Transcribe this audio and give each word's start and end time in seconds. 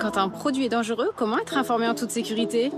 Quand 0.00 0.16
un 0.16 0.30
produit 0.30 0.64
est 0.64 0.70
dangereux, 0.70 1.12
comment 1.14 1.38
être 1.38 1.58
informé 1.58 1.86
en 1.86 1.94
toute 1.94 2.10
sécurité? 2.10 2.72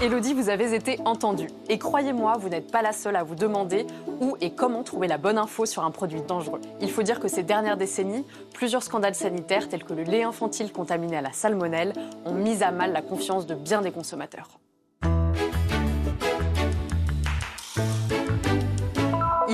Elodie, 0.00 0.32
vous 0.32 0.48
avez 0.48 0.74
été 0.74 0.98
entendue. 1.04 1.48
Et 1.68 1.78
croyez-moi, 1.78 2.38
vous 2.38 2.48
n'êtes 2.48 2.72
pas 2.72 2.80
la 2.80 2.92
seule 2.92 3.16
à 3.16 3.24
vous 3.24 3.34
demander 3.34 3.86
où 4.22 4.38
et 4.40 4.54
comment 4.54 4.82
trouver 4.82 5.06
la 5.06 5.18
bonne 5.18 5.36
info 5.36 5.66
sur 5.66 5.84
un 5.84 5.90
produit 5.90 6.22
dangereux. 6.22 6.62
Il 6.80 6.90
faut 6.90 7.02
dire 7.02 7.20
que 7.20 7.28
ces 7.28 7.42
dernières 7.42 7.76
décennies, 7.76 8.24
plusieurs 8.54 8.82
scandales 8.82 9.14
sanitaires 9.14 9.68
tels 9.68 9.84
que 9.84 9.92
le 9.92 10.04
lait 10.04 10.22
infantile 10.22 10.72
contaminé 10.72 11.18
à 11.18 11.20
la 11.20 11.32
salmonelle 11.32 11.92
ont 12.24 12.32
mis 12.32 12.62
à 12.62 12.70
mal 12.70 12.92
la 12.92 13.02
confiance 13.02 13.46
de 13.46 13.54
bien 13.54 13.82
des 13.82 13.90
consommateurs. 13.90 14.48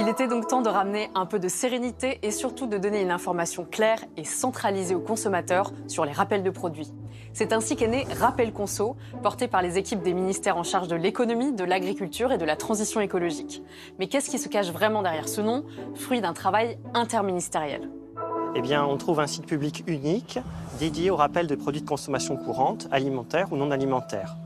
Il 0.09 0.13
était 0.13 0.27
donc 0.27 0.47
temps 0.47 0.63
de 0.63 0.71
ramener 0.71 1.11
un 1.15 1.27
peu 1.27 1.39
de 1.39 1.49
sérénité 1.49 2.19
et 2.23 2.31
surtout 2.31 2.67
de 2.67 2.79
donner 2.79 3.03
une 3.03 3.11
information 3.11 3.67
claire 3.71 4.03
et 4.17 4.25
centralisée 4.25 4.95
aux 4.95 5.03
consommateurs 5.03 5.71
sur 5.87 6.07
les 6.07 6.13
rappels 6.13 6.43
de 6.43 6.49
produits. 6.49 6.91
C'est 7.35 7.53
ainsi 7.53 7.77
qu'est 7.77 7.89
né 7.89 8.07
Rappel 8.19 8.55
Conso, 8.55 8.97
porté 9.23 9.49
par 9.49 9.61
les 9.61 9.77
équipes 9.77 10.01
des 10.01 10.15
ministères 10.15 10.57
en 10.57 10.63
charge 10.63 10.89
de 10.89 10.97
l'économie, 10.97 11.53
de 11.53 11.63
l'agriculture 11.63 12.33
et 12.33 12.39
de 12.39 12.47
la 12.47 12.57
transition 12.57 13.03
écologique. 13.03 13.63
Mais 13.99 14.07
qu'est-ce 14.07 14.31
qui 14.31 14.39
se 14.39 14.49
cache 14.49 14.71
vraiment 14.71 15.03
derrière 15.03 15.29
ce 15.29 15.43
nom, 15.43 15.63
fruit 15.95 16.23
d'un 16.23 16.33
travail 16.33 16.79
interministériel? 16.95 17.91
Eh 18.55 18.63
bien, 18.63 18.87
on 18.87 18.97
trouve 18.97 19.21
un 19.21 19.27
site 19.27 19.45
public 19.45 19.85
unique 19.87 20.39
dédié 20.79 21.11
au 21.11 21.17
rappel 21.17 21.47
de 21.47 21.55
produits 21.55 21.83
de 21.83 21.87
consommation 21.87 22.39
courante, 22.39 22.89
alimentaires 22.91 23.53
ou 23.53 23.57
non 23.57 23.71
alimentaires. 23.71 24.39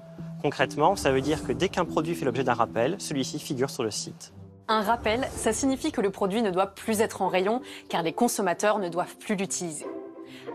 Concrètement, 0.43 0.97
ça 0.97 1.13
veut 1.13 1.21
dire 1.21 1.45
que 1.45 1.53
dès 1.53 1.69
qu'un 1.69 1.85
produit 1.85 2.17
fait 2.17 2.25
l'objet 2.25 2.43
d'un 2.43 2.55
rappel, 2.55 2.97
celui-ci 2.99 3.39
figure 3.39 3.71
sur 3.71 3.85
le 3.85 3.93
site. 3.93 4.33
Un 4.73 4.81
rappel, 4.81 5.29
ça 5.37 5.53
signifie 5.53 5.93
que 5.93 6.01
le 6.01 6.09
produit 6.09 6.41
ne 6.41 6.51
doit 6.51 6.69
plus 6.69 7.03
être 7.03 7.21
en 7.21 7.29
rayon 7.29 7.61
car 7.91 8.03
les 8.03 8.15
consommateurs 8.15 8.79
ne 8.79 8.89
doivent 8.89 9.19
plus 9.19 9.35
l'utiliser. 9.35 9.85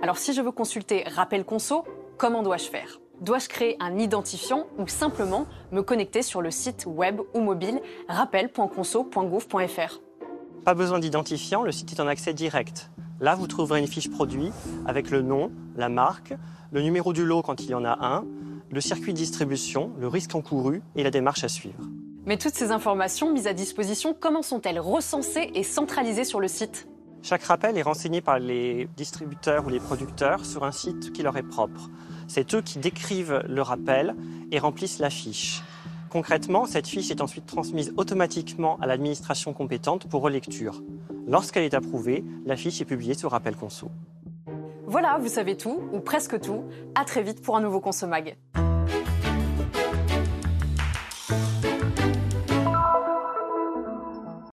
Alors 0.02 0.18
si 0.18 0.34
je 0.34 0.42
veux 0.42 0.50
consulter 0.50 1.04
Rappel 1.04 1.46
Conso, 1.46 1.86
comment 2.18 2.42
dois-je 2.42 2.68
faire? 2.68 3.00
Dois-je 3.22 3.48
créer 3.48 3.78
un 3.80 4.00
identifiant 4.00 4.66
ou 4.80 4.88
simplement 4.88 5.46
me 5.72 5.84
connecter 5.84 6.24
sur 6.24 6.42
le 6.42 6.50
site 6.50 6.86
web 6.88 7.22
ou 7.36 7.42
mobile 7.42 7.80
rappel.conso.gouv.fr 8.10 10.02
Pas 10.66 10.74
besoin 10.74 10.98
d'identifiant, 10.98 11.62
le 11.62 11.72
site 11.72 11.92
est 11.92 12.02
en 12.02 12.08
accès 12.08 12.34
direct. 12.34 12.90
Là, 13.20 13.36
vous 13.36 13.46
trouverez 13.46 13.82
une 13.82 13.88
fiche 13.88 14.10
produit 14.10 14.52
avec 14.88 15.12
le 15.12 15.22
nom, 15.22 15.52
la 15.76 15.90
marque, 15.90 16.34
le 16.72 16.82
numéro 16.82 17.14
du 17.14 17.24
lot 17.24 17.44
quand 17.44 17.62
il 17.62 17.70
y 17.70 17.76
en 17.76 17.86
a 17.86 18.04
un, 18.04 18.26
le 18.72 18.82
circuit 18.82 19.14
de 19.14 19.18
distribution, 19.20 19.92
le 20.00 20.08
risque 20.08 20.34
encouru 20.34 20.82
et 20.96 21.04
la 21.04 21.12
démarche 21.12 21.44
à 21.44 21.50
suivre. 21.50 21.84
Mais 22.28 22.36
toutes 22.36 22.56
ces 22.56 22.72
informations 22.72 23.32
mises 23.32 23.48
à 23.48 23.54
disposition, 23.54 24.14
comment 24.14 24.42
sont-elles 24.42 24.82
recensées 24.82 25.50
et 25.56 25.64
centralisées 25.64 26.26
sur 26.26 26.42
le 26.42 26.50
site? 26.50 26.90
Chaque 27.24 27.44
rappel 27.44 27.78
est 27.78 27.84
renseigné 27.84 28.20
par 28.20 28.38
les 28.38 28.90
distributeurs 28.98 29.66
ou 29.66 29.70
les 29.70 29.80
producteurs 29.80 30.46
sur 30.46 30.66
un 30.66 30.74
site 30.74 31.14
qui 31.14 31.24
leur 31.24 31.38
est 31.38 31.48
propre. 31.48 31.90
C'est 32.28 32.54
eux 32.54 32.62
qui 32.62 32.80
décrivent 32.80 33.46
le 33.48 33.62
rappel 33.62 34.14
et 34.52 34.60
remplissent 34.60 35.00
la 35.00 35.10
fiche. 35.10 35.64
Concrètement, 36.10 36.66
cette 36.66 36.88
fiche 36.88 37.12
est 37.12 37.22
ensuite 37.22 37.46
transmise 37.46 37.94
automatiquement 37.96 38.78
à 38.82 38.88
l'administration 38.88 39.54
compétente 39.54 40.10
pour 40.10 40.22
relecture. 40.22 40.84
Lorsqu'elle 41.28 41.64
est 41.64 41.76
approuvée, 41.76 42.26
la 42.46 42.58
fiche 42.58 42.82
est 42.82 42.86
publiée 42.86 43.14
sur 43.14 43.32
Rappel 43.32 43.56
Conso. 43.56 43.90
Voilà, 44.86 45.18
vous 45.18 45.30
savez 45.30 45.56
tout, 45.56 45.80
ou 45.94 46.02
presque 46.02 46.42
tout. 46.42 46.66
À 46.94 47.06
très 47.06 47.24
vite 47.24 47.42
pour 47.42 47.56
un 47.56 47.62
nouveau 47.62 47.80
Consomag. 47.80 48.36